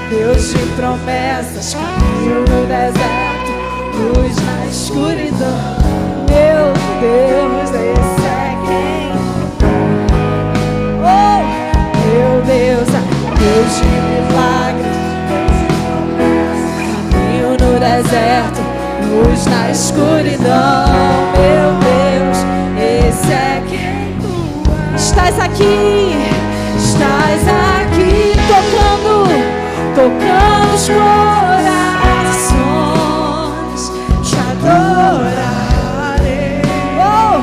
Deus 0.10 0.52
de 0.52 0.60
promessas, 0.78 1.74
caminho 1.74 2.40
no 2.40 2.66
deserto, 2.66 3.52
luz 3.98 4.36
na 4.38 4.66
escuridão. 4.66 5.76
Meu 6.30 6.72
Deus, 7.02 7.70
esse 7.72 8.26
é 8.26 8.56
quem? 8.66 9.12
Oh, 11.04 11.42
meu 11.98 12.42
Deus, 12.46 12.88
Deus 13.38 13.72
de 13.76 13.88
milagres, 14.08 14.98
caminho 17.12 17.52
no 17.52 17.72
deserto, 17.78 18.62
luz 19.12 19.46
na 19.48 19.72
escuridão. 19.72 20.86
Meu 21.36 21.70
Deus, 21.84 22.38
esse 22.80 23.34
é 23.34 23.62
quem. 23.68 24.16
Estás 24.96 25.38
aqui, 25.38 26.16
estás 26.78 27.46
aqui 27.46 27.67
tocando 29.98 30.76
os 30.76 30.88
corações. 30.88 31.82
Te 34.22 34.38
adorarei, 34.52 35.82
oh, 37.02 37.42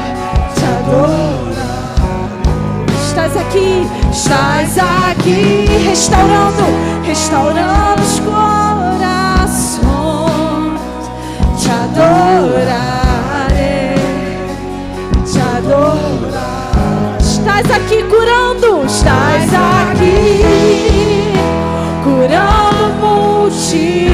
te 0.55 0.65
adorarei. 0.65 2.15
Estás 3.05 3.35
aqui, 3.37 3.89
estás 4.13 4.79
aqui, 4.79 5.67
restaurando, 5.85 6.67
restaurando 7.03 8.03
os 8.03 8.21
corações. 8.21 9.81
Te 11.59 11.71
adorarei, 11.71 12.77
te 15.27 15.41
adorarei. 15.41 17.19
Estás 17.19 17.69
aqui 17.73 18.05
curando, 18.05 18.85
estás 18.87 19.53
aqui 19.53 20.64
curando 22.05 22.93
multidões, 23.01 24.14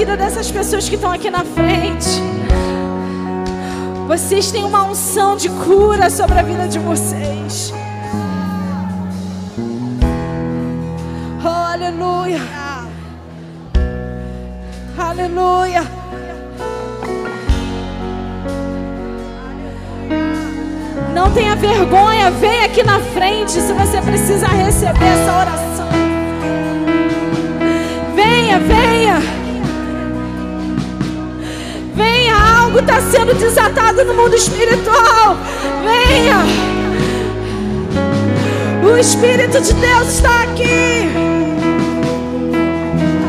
vida 0.00 0.16
dessas 0.16 0.50
pessoas 0.50 0.88
que 0.88 0.94
estão 0.94 1.12
aqui 1.12 1.28
na 1.28 1.44
frente. 1.44 2.22
Vocês 4.08 4.50
têm 4.50 4.64
uma 4.64 4.84
unção 4.84 5.36
de 5.36 5.50
cura 5.50 6.08
sobre 6.08 6.38
a 6.38 6.42
vida 6.42 6.66
de 6.66 6.78
vocês. 6.78 7.70
Oh, 11.44 11.48
aleluia. 11.48 12.40
Aleluia. 14.98 15.82
Não 21.12 21.30
tenha 21.34 21.54
vergonha, 21.56 22.30
vem 22.30 22.64
aqui 22.64 22.82
na 22.82 23.00
frente 23.00 23.50
se 23.50 23.72
você 23.74 24.00
precisa 24.00 24.46
receber 24.46 25.04
essa 25.04 25.40
oração. 25.40 25.69
Sendo 33.10 33.34
desatado 33.34 34.04
no 34.04 34.14
mundo 34.14 34.34
espiritual. 34.34 35.36
Venha. 35.84 36.44
O 38.84 38.96
Espírito 38.96 39.60
de 39.60 39.72
Deus 39.74 40.08
está 40.08 40.42
aqui. 40.42 41.08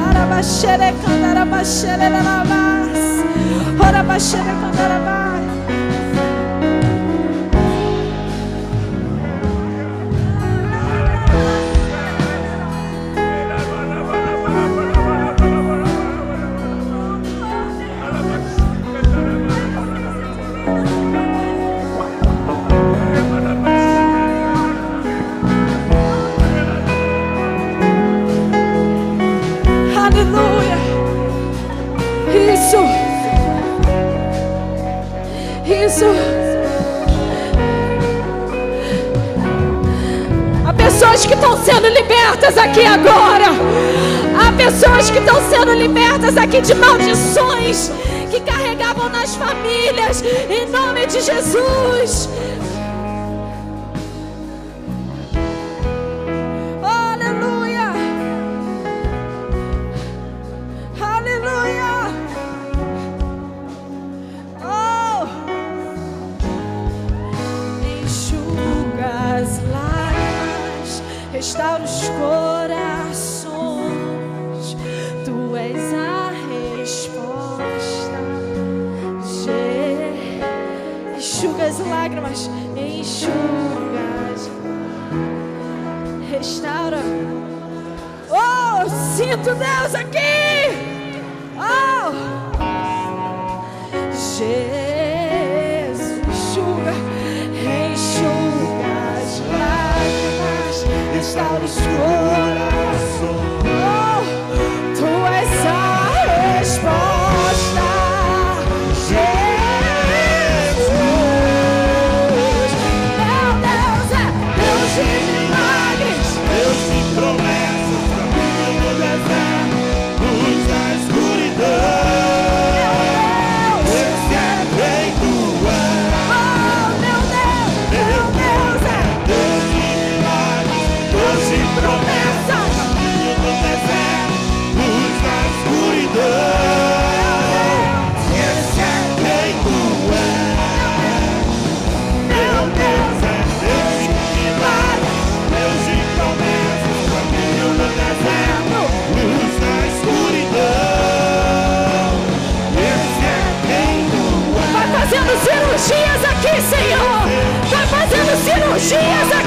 Arabaxere, 0.09 0.93
candarabaxere, 1.05 2.09
lalabas. 2.09 2.99
Orabaxere, 3.79 4.43
candarabas. 4.61 5.20
Isso. 36.01 36.05
Há 40.67 40.73
pessoas 40.73 41.25
que 41.27 41.33
estão 41.35 41.55
sendo 41.63 41.87
libertas 41.89 42.57
aqui 42.57 42.83
agora. 42.83 43.51
Há 44.35 44.51
pessoas 44.53 45.11
que 45.11 45.19
estão 45.19 45.35
sendo 45.49 45.73
libertas 45.73 46.37
aqui 46.37 46.59
de 46.61 46.73
maldições 46.73 47.91
que 48.31 48.39
carregavam 48.39 49.09
nas 49.09 49.35
famílias. 49.35 50.23
Em 50.49 50.67
nome 50.69 51.05
de 51.05 51.21
Jesus. 51.21 52.29
Restaura 71.51 71.83
os 71.83 72.07
corações. 72.07 73.51
Tu 75.25 75.55
és 75.57 75.93
a 75.93 76.31
resposta. 76.79 78.17
Enxuga 81.17 81.65
as 81.65 81.79
lágrimas, 81.79 82.49
enxuga 82.77 83.31
Restaura. 86.31 87.01
Oh, 88.29 88.89
sinto 89.17 89.53
Deus 89.53 89.93
aqui. 89.93 90.30
Lágrimas, 101.21 101.25
restaura 101.25 101.63
os 101.63 101.75
corações. 101.75 103.21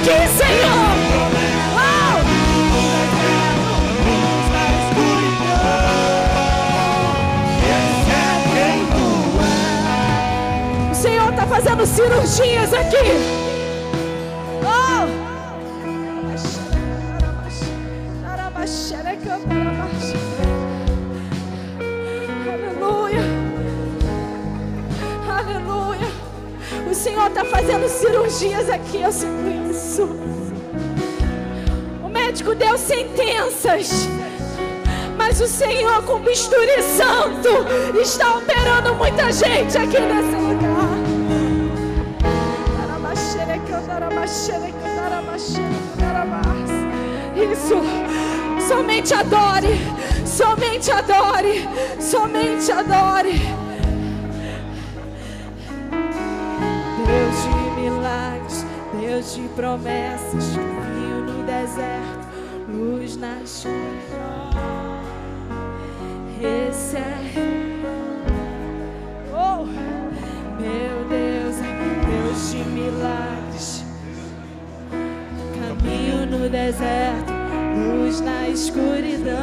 Aqui, 0.05 0.29
Senhor. 0.37 0.93
Oh, 10.90 10.90
o 10.90 10.95
Senhor 10.95 11.31
está 11.31 11.47
fazendo 11.47 11.87
cirurgias 11.87 12.75
aqui. 12.75 13.43
Senhor 27.14 27.29
está 27.29 27.44
fazendo 27.44 27.88
cirurgias 27.88 28.68
aqui, 28.68 29.00
eu 29.00 29.12
sinto 29.12 29.70
isso. 29.70 30.03
O 32.03 32.09
médico 32.09 32.57
deu 32.57 32.77
sentenças. 32.77 34.09
Mas 35.16 35.40
o 35.40 35.46
Senhor, 35.46 36.03
com 36.03 36.18
bisturi 36.18 36.83
santo, 36.83 38.00
está 38.00 38.37
operando 38.37 38.96
muita 38.96 39.31
gente 39.31 39.79
aqui 39.79 40.00
nesse 40.00 40.35
lugar. 40.35 40.74
Isso. 47.37 47.77
Somente 48.66 49.14
adore. 49.14 49.81
Somente 50.27 50.90
adore. 50.90 51.68
Somente 52.00 52.72
adore. 52.72 53.63
De 59.33 59.49
promessas, 59.57 60.55
caminho 60.55 61.21
no 61.25 61.43
deserto, 61.45 62.29
luz 62.69 63.17
na 63.17 63.41
escuridão. 63.41 64.51
Esse 66.39 66.99
é 66.99 67.23
Oh, 69.33 69.65
meu 70.61 71.09
Deus, 71.09 71.57
Deus 72.07 72.51
de 72.51 72.59
milagres. 72.69 73.85
Caminho 75.59 76.27
no 76.27 76.49
deserto, 76.51 77.33
luz 77.75 78.21
na 78.21 78.49
escuridão. 78.51 79.35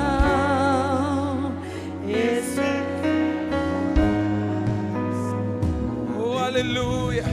Esse 2.08 2.62
Oh, 6.18 6.38
aleluia. 6.38 7.31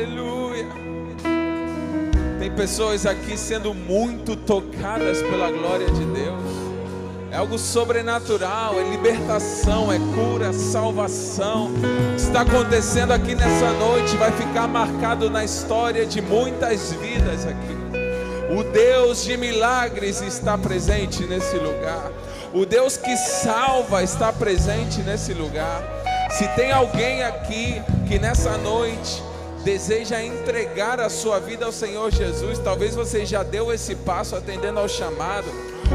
Aleluia. 0.00 0.66
Tem 2.38 2.50
pessoas 2.50 3.04
aqui 3.04 3.36
sendo 3.36 3.74
muito 3.74 4.34
tocadas 4.34 5.20
pela 5.20 5.50
glória 5.50 5.90
de 5.90 6.04
Deus. 6.06 6.42
É 7.30 7.36
algo 7.36 7.58
sobrenatural, 7.58 8.80
é 8.80 8.88
libertação, 8.88 9.92
é 9.92 9.98
cura, 10.14 10.54
salvação. 10.54 11.66
O 11.66 12.14
que 12.14 12.22
está 12.22 12.40
acontecendo 12.40 13.12
aqui 13.12 13.34
nessa 13.34 13.72
noite 13.72 14.16
vai 14.16 14.32
ficar 14.32 14.66
marcado 14.66 15.28
na 15.28 15.44
história 15.44 16.06
de 16.06 16.22
muitas 16.22 16.94
vidas 16.94 17.46
aqui. 17.46 17.76
O 18.58 18.64
Deus 18.72 19.22
de 19.22 19.36
milagres 19.36 20.22
está 20.22 20.56
presente 20.56 21.24
nesse 21.24 21.56
lugar. 21.56 22.10
O 22.54 22.64
Deus 22.64 22.96
que 22.96 23.14
salva 23.18 24.02
está 24.02 24.32
presente 24.32 25.02
nesse 25.02 25.34
lugar. 25.34 25.84
Se 26.30 26.48
tem 26.56 26.72
alguém 26.72 27.22
aqui 27.22 27.82
que 28.08 28.18
nessa 28.18 28.56
noite 28.56 29.29
deseja 29.64 30.22
entregar 30.22 31.00
a 31.00 31.08
sua 31.08 31.38
vida 31.38 31.66
ao 31.66 31.72
Senhor 31.72 32.10
Jesus, 32.10 32.58
talvez 32.58 32.94
você 32.94 33.26
já 33.26 33.42
deu 33.42 33.72
esse 33.72 33.94
passo 33.94 34.36
atendendo 34.36 34.78
ao 34.78 34.88
chamado, 34.88 35.46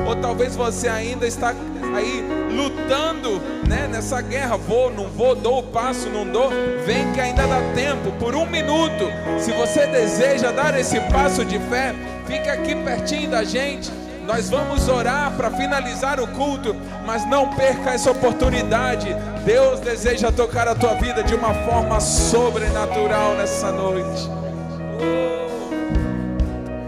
ou 0.08 0.15
talvez 0.15 0.56
você 0.56 0.88
ainda 0.88 1.25
está 1.25 1.56
aí 1.95 2.23
lutando, 2.51 3.41
né, 3.67 3.88
nessa 3.88 4.21
guerra, 4.21 4.58
vou, 4.58 4.91
não 4.91 5.08
vou, 5.10 5.36
dou 5.36 5.60
o 5.60 5.63
passo, 5.63 6.10
não 6.10 6.28
dou, 6.28 6.49
vem 6.86 7.12
que 7.13 7.21
ainda 7.21 7.47
dá 7.47 7.62
tempo, 7.73 8.12
por 8.19 8.36
um 8.36 8.45
minuto, 8.45 9.06
se 9.39 9.51
você 9.51 9.88
deseja 9.88 10.51
dar 10.51 10.78
esse 10.80 10.99
passo 11.12 11.43
de 11.45 11.58
fé, 11.60 11.95
fique 12.28 12.49
aqui 12.49 12.75
pertinho 12.75 13.30
da 13.30 13.43
gente, 13.43 13.91
nós 14.26 14.50
vamos 14.50 14.90
orar 14.90 15.32
para 15.38 15.52
finalizar 15.52 16.20
o 16.20 16.28
culto, 16.28 16.76
mas 17.06 17.26
não 17.30 17.54
perca 17.54 17.92
essa 17.92 18.10
oportunidade. 18.12 19.08
Deus 19.46 19.80
deseja 19.80 20.32
tocar 20.32 20.68
a 20.68 20.74
tua 20.74 20.96
vida 20.96 21.24
de 21.24 21.36
uma 21.36 21.54
forma 21.54 22.00
sobrenatural 22.00 23.36
nessa 23.36 23.72
noite. 23.72 24.28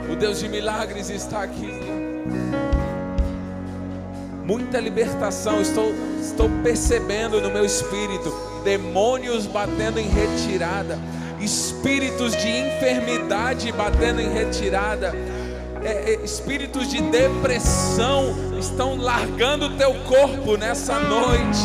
Oh, 0.10 0.12
o 0.12 0.16
Deus 0.16 0.40
de 0.40 0.50
milagres 0.50 1.12
está 1.12 1.44
aqui. 1.44 1.72
Muita 4.44 4.80
libertação 4.80 5.62
estou, 5.62 5.94
estou 6.20 6.50
percebendo 6.64 7.40
no 7.40 7.52
meu 7.52 7.66
espírito. 7.66 8.34
Demônios 8.64 9.46
batendo 9.46 10.00
em 10.00 10.10
retirada, 10.10 10.98
espíritos 11.40 12.36
de 12.36 12.48
enfermidade 12.50 13.72
batendo 13.72 14.20
em 14.22 14.34
retirada 14.34 15.14
é, 15.84 16.14
é, 16.14 16.24
espíritos 16.24 16.88
de 16.90 17.02
depressão 17.02 18.36
estão 18.60 18.96
largando 18.98 19.66
o 19.68 19.78
teu 19.78 19.94
corpo 20.06 20.58
nessa 20.58 21.00
noite. 21.00 21.60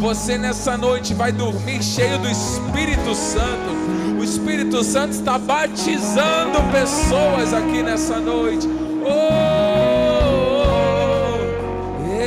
Você 0.00 0.36
nessa 0.36 0.76
noite 0.76 1.14
vai 1.14 1.32
dormir 1.32 1.82
cheio 1.82 2.18
do 2.18 2.28
Espírito 2.28 3.14
Santo. 3.14 4.18
O 4.18 4.24
Espírito 4.24 4.82
Santo 4.84 5.12
está 5.12 5.38
batizando 5.38 6.62
pessoas 6.72 7.54
aqui 7.54 7.82
nessa 7.82 8.18
noite. 8.18 8.68
Oh, 9.02 9.14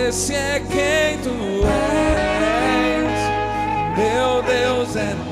esse 0.08 0.34
é 0.34 0.60
quem 0.60 1.20
tu 1.20 1.30
és, 1.68 3.12
meu 3.98 4.42
Deus 4.44 4.96
é 4.96 5.27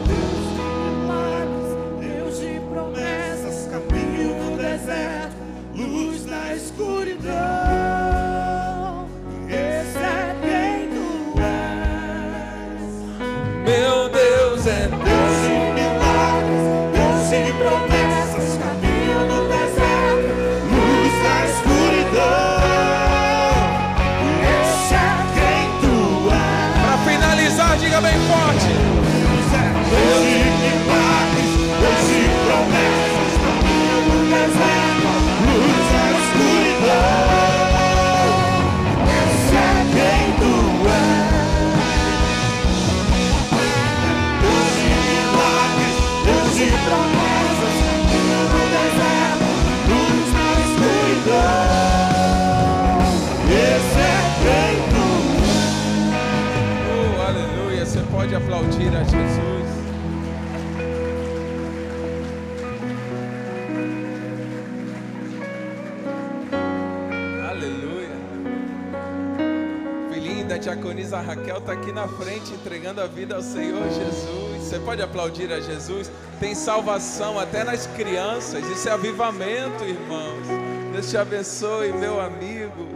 Raquel 71.45 71.58
está 71.60 71.73
aqui 71.73 71.91
na 71.91 72.08
frente 72.08 72.53
entregando 72.53 72.99
a 72.99 73.05
vida 73.05 73.36
ao 73.36 73.41
Senhor 73.43 73.88
Jesus. 73.88 74.63
Você 74.63 74.79
pode 74.79 74.99
aplaudir 74.99 75.53
a 75.53 75.60
Jesus. 75.60 76.10
Tem 76.39 76.55
salvação 76.55 77.39
até 77.39 77.63
nas 77.63 77.86
crianças. 77.86 78.65
Isso 78.65 78.89
é 78.89 78.91
avivamento, 78.91 79.84
irmãos. 79.84 80.47
Deus 80.91 81.08
te 81.08 81.15
abençoe, 81.17 81.93
meu 81.93 82.19
amigo. 82.19 82.88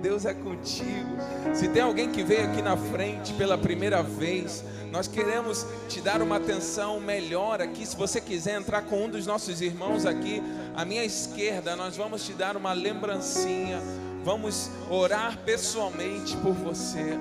Deus 0.00 0.24
é 0.24 0.32
contigo. 0.32 1.16
Se 1.52 1.66
tem 1.66 1.82
alguém 1.82 2.12
que 2.12 2.22
veio 2.22 2.44
aqui 2.44 2.62
na 2.62 2.76
frente 2.76 3.32
pela 3.32 3.58
primeira 3.58 4.04
vez, 4.04 4.62
nós 4.92 5.08
queremos 5.08 5.66
te 5.88 6.00
dar 6.00 6.22
uma 6.22 6.36
atenção 6.36 7.00
melhor 7.00 7.60
aqui. 7.60 7.84
Se 7.84 7.96
você 7.96 8.20
quiser 8.20 8.60
entrar 8.60 8.82
com 8.82 9.06
um 9.06 9.08
dos 9.08 9.26
nossos 9.26 9.60
irmãos 9.60 10.06
aqui, 10.06 10.40
à 10.76 10.84
minha 10.84 11.04
esquerda, 11.04 11.74
nós 11.74 11.96
vamos 11.96 12.24
te 12.24 12.34
dar 12.34 12.56
uma 12.56 12.72
lembrancinha. 12.72 13.82
Vamos 14.22 14.70
orar 14.88 15.38
pessoalmente 15.44 16.36
por 16.36 16.52
você. 16.52 17.18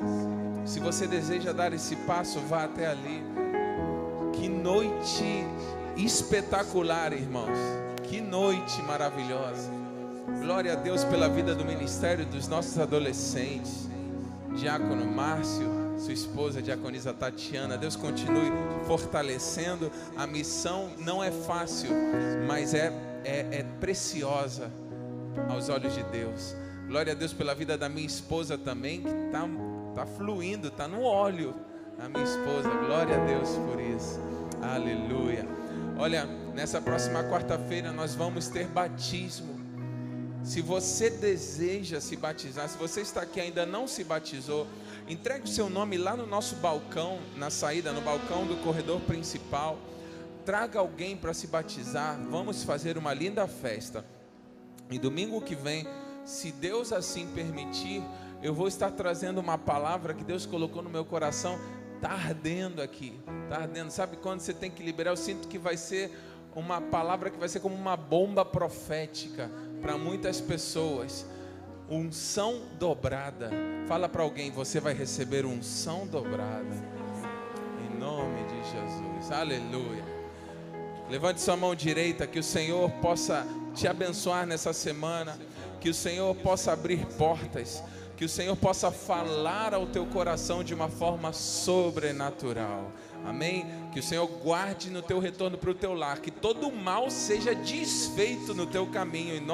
Se 0.65 0.80
você 0.80 1.06
deseja 1.06 1.51
dar 1.54 1.71
esse 1.73 1.95
passo, 1.95 2.39
vá 2.39 2.63
até 2.63 2.88
ali. 2.88 3.23
Que 4.34 4.49
noite 4.49 5.45
espetacular, 5.95 7.13
irmãos. 7.13 7.58
Que 8.04 8.19
noite 8.19 8.82
maravilhosa. 8.82 9.69
Glória 10.41 10.73
a 10.73 10.75
Deus 10.75 11.04
pela 11.04 11.30
vida 11.30 11.54
do 11.54 11.63
ministério 11.63 12.25
dos 12.25 12.47
nossos 12.47 12.80
adolescentes. 12.80 13.88
Diácono 14.58 15.06
Márcio, 15.06 15.67
sua 15.99 16.13
esposa, 16.13 16.63
diaconisa 16.63 17.13
Tatiana. 17.13 17.78
Deus 17.78 17.95
continue 17.95 18.51
fortalecendo. 18.88 19.91
A 20.17 20.25
missão 20.25 20.89
não 20.97 21.23
é 21.23 21.30
fácil, 21.30 21.91
mas 22.47 22.73
é, 22.73 22.91
é, 23.23 23.60
é 23.60 23.65
preciosa 23.80 24.71
aos 25.47 25.69
olhos 25.69 25.93
de 25.93 26.04
Deus. 26.06 26.56
Glória 26.88 27.13
a 27.13 27.15
Deus 27.15 27.34
pela 27.34 27.54
vida 27.54 27.78
da 27.78 27.89
minha 27.89 28.06
esposa 28.06 28.58
também, 28.58 29.01
que 29.01 29.10
está 29.10 29.45
tá 29.95 30.05
fluindo, 30.05 30.67
está 30.67 30.88
no 30.88 31.01
óleo. 31.01 31.55
A 31.97 32.10
minha 32.10 32.23
esposa, 32.23 32.69
glória 32.86 33.15
a 33.15 33.25
Deus 33.25 33.49
por 33.49 33.79
isso. 33.79 34.19
Aleluia. 34.62 35.47
Olha, 35.97 36.25
nessa 36.53 36.81
próxima 36.81 37.23
quarta-feira 37.23 37.93
nós 37.93 38.13
vamos 38.13 38.49
ter 38.49 38.67
batismo. 38.67 39.55
Se 40.43 40.62
você 40.62 41.10
deseja 41.10 42.01
se 42.01 42.17
batizar, 42.17 42.67
se 42.67 42.77
você 42.77 43.01
está 43.01 43.21
aqui 43.21 43.39
e 43.39 43.43
ainda 43.43 43.65
não 43.65 43.88
se 43.88 44.03
batizou, 44.03 44.67
entregue 45.08 45.45
o 45.45 45.47
seu 45.47 45.69
nome 45.69 45.97
lá 45.97 46.15
no 46.15 46.27
nosso 46.27 46.58
balcão, 46.58 47.19
na 47.38 47.49
saída, 47.49 47.93
no 47.93 48.01
balcão 48.01 48.45
do 48.45 48.58
corredor 48.58 48.99
principal. 49.01 49.79
Traga 50.45 50.79
alguém 50.79 51.15
para 51.15 51.34
se 51.34 51.47
batizar. 51.47 52.19
Vamos 52.29 52.63
fazer 52.63 52.97
uma 52.97 53.13
linda 53.13 53.47
festa. 53.47 54.05
E 54.91 54.99
domingo 54.99 55.41
que 55.41 55.55
vem, 55.55 55.88
se 56.25 56.51
Deus 56.51 56.91
assim 56.91 57.27
permitir, 57.34 58.03
eu 58.45 58.53
vou 58.53 58.67
estar 58.67 58.91
trazendo 58.91 59.39
uma 59.39 59.58
palavra 59.58 60.13
que 60.13 60.23
Deus 60.23 60.45
colocou 60.45 60.84
no 60.84 60.89
meu 60.89 61.03
coração. 61.03 61.60
Está 61.95 62.12
ardendo 62.12 62.79
aqui, 62.79 63.19
está 63.43 63.63
ardendo. 63.63 63.89
Sabe 63.89 64.17
quando 64.17 64.39
você 64.39 64.53
tem 64.53 64.69
que 64.69 64.84
liberar? 64.84 65.10
Eu 65.10 65.17
sinto 65.17 65.47
que 65.47 65.58
vai 65.58 65.75
ser 65.75 66.15
uma 66.55 66.79
palavra 66.79 67.31
que 67.31 67.39
vai 67.39 67.49
ser 67.49 67.60
como 67.60 67.73
uma 67.73 67.97
bomba 67.97 68.45
profética 68.45 69.49
para 69.81 69.97
muitas 69.97 70.39
pessoas. 70.39 71.25
Unção 71.89 72.62
dobrada. 72.77 73.49
Fala 73.88 74.08
para 74.08 74.21
alguém, 74.21 74.51
você 74.51 74.79
vai 74.79 74.93
receber 74.93 75.43
unção 75.43 76.05
dobrada. 76.05 76.75
Em 77.84 77.97
nome 77.97 78.43
de 78.43 78.58
Jesus. 78.58 79.31
Aleluia. 79.31 80.05
Levante 81.10 81.41
sua 81.41 81.58
mão 81.58 81.73
direita, 81.73 82.27
que 82.27 82.38
o 82.38 82.43
Senhor 82.43 82.91
possa 83.01 83.43
te 83.73 83.88
abençoar 83.88 84.45
nessa 84.45 84.71
semana, 84.71 85.36
que 85.81 85.89
o 85.89 85.93
Senhor 85.95 86.36
possa 86.36 86.73
abrir 86.73 87.05
portas, 87.17 87.84
que 88.15 88.25
o 88.25 88.30
Senhor 88.30 88.56
possa 88.56 88.91
falar 88.91 89.73
ao 89.73 89.86
teu 89.88 90.06
coração 90.06 90.63
de 90.63 90.73
uma 90.73 90.88
forma 90.88 91.34
sobrenatural. 91.34 92.91
Amém? 93.25 93.65
Que 93.91 93.99
o 93.99 94.04
Senhor 94.04 94.28
guarde 94.28 94.89
no 94.89 95.01
teu 95.01 95.19
retorno 95.19 95.58
para 95.58 95.71
o 95.71 95.73
teu 95.73 95.93
lar, 95.93 96.19
que 96.19 96.32
todo 96.32 96.71
mal 96.71 97.10
seja 97.10 97.56
desfeito 97.56 98.54
no 98.54 98.65
teu 98.67 98.86
caminho, 98.88 99.36
em 99.36 99.39
nome 99.39 99.54